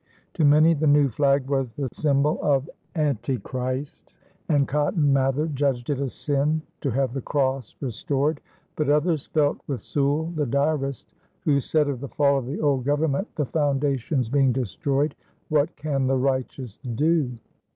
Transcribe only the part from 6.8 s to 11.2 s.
to have the cross restored; but others felt with Sewall, the diarist,